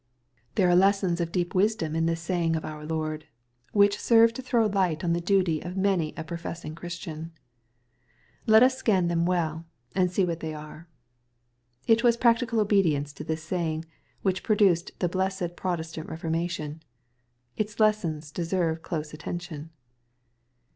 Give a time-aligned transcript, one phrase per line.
[0.55, 3.27] There are lessons of deep wisdom in this saying of our Lord,
[3.71, 7.31] which serve to throw light on the duty of many a professing Christian.
[8.47, 10.87] Let us scan them well, and see what they are.
[11.85, 13.85] It was practical obedience to this saying
[14.23, 16.81] which produced the blessed Protestant Reformation.
[17.55, 19.69] Its lessons deserve close attention.